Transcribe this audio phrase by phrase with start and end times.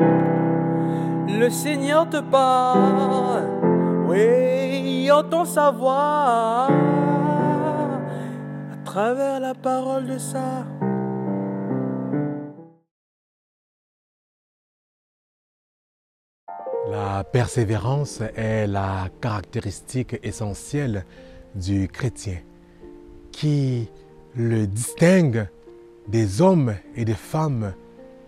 [0.00, 3.44] Le Seigneur te parle,
[4.08, 6.68] oui, entend sa voix
[8.72, 10.64] à travers la parole de ça.
[16.90, 21.04] La persévérance est la caractéristique essentielle
[21.54, 22.38] du chrétien
[23.30, 23.88] qui
[24.34, 25.48] le distingue
[26.08, 27.72] des hommes et des femmes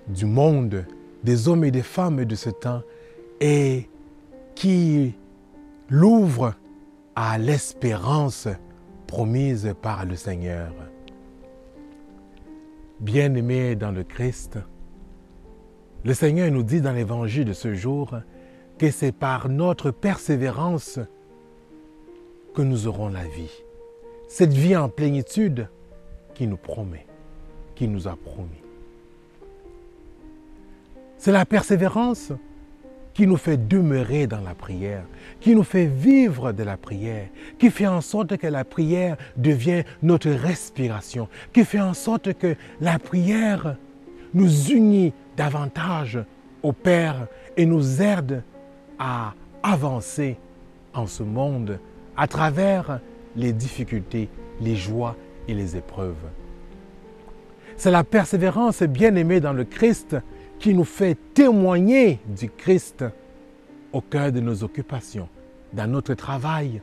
[0.08, 0.86] du monde,
[1.24, 2.82] des hommes et des femmes de ce temps
[3.40, 3.88] et
[4.54, 5.14] qui
[5.88, 6.54] l'ouvre
[7.14, 8.48] à l'espérance
[9.06, 10.72] promise par le Seigneur.
[13.00, 14.58] Bien-aimés dans le Christ,
[16.04, 18.14] le Seigneur nous dit dans l'évangile de ce jour
[18.78, 20.98] que c'est par notre persévérance
[22.54, 23.62] que nous aurons la vie.
[24.28, 25.68] Cette vie en plénitude
[26.34, 27.06] qui nous promet,
[27.74, 28.61] qui nous a promis.
[31.22, 32.32] C'est la persévérance
[33.14, 35.04] qui nous fait demeurer dans la prière,
[35.38, 37.28] qui nous fait vivre de la prière,
[37.60, 42.56] qui fait en sorte que la prière devient notre respiration, qui fait en sorte que
[42.80, 43.76] la prière
[44.34, 46.18] nous unit davantage
[46.64, 48.42] au Père et nous aide
[48.98, 50.36] à avancer
[50.92, 51.78] en ce monde
[52.16, 52.98] à travers
[53.36, 54.28] les difficultés,
[54.60, 55.14] les joies
[55.46, 56.26] et les épreuves.
[57.76, 60.16] C'est la persévérance bien-aimée dans le Christ
[60.62, 63.04] qui nous fait témoigner du Christ
[63.92, 65.28] au cœur de nos occupations,
[65.72, 66.80] dans notre travail,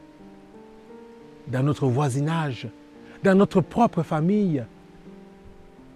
[1.47, 2.67] dans notre voisinage,
[3.23, 4.65] dans notre propre famille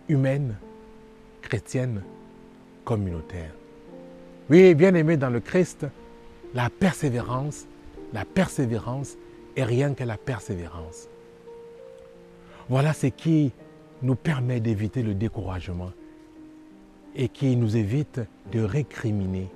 [0.08, 0.56] humaine,
[1.42, 2.04] chrétienne,
[2.86, 3.52] communautaire.
[4.50, 5.86] Oui, bien-aimé dans le Christ,
[6.54, 7.68] la persévérance,
[8.14, 9.18] la persévérance
[9.58, 11.10] est rien que la persévérance.
[12.70, 13.52] Voilà ce qui
[14.02, 15.92] nous permet d'éviter le découragement
[17.16, 19.50] et qui nous évite de récriminer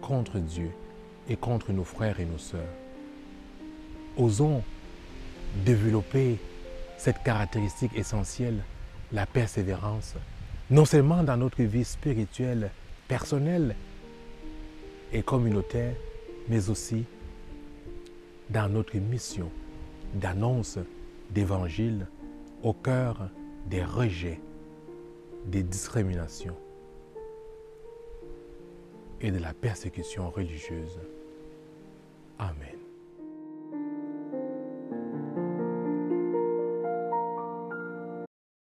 [0.00, 0.70] contre Dieu
[1.28, 2.60] et contre nos frères et nos sœurs.
[4.16, 4.62] Osons
[5.64, 6.38] développer
[6.98, 8.62] cette caractéristique essentielle,
[9.12, 10.14] la persévérance,
[10.70, 12.70] non seulement dans notre vie spirituelle,
[13.08, 13.76] personnelle
[15.12, 15.94] et communautaire,
[16.48, 17.04] mais aussi
[18.50, 19.50] dans notre mission
[20.14, 20.78] d'annonce
[21.30, 22.06] d'évangile
[22.62, 23.28] au cœur
[23.68, 24.40] des rejets,
[25.46, 26.56] des discriminations
[29.24, 31.00] et de la persécution religieuse.
[32.38, 32.73] Amen.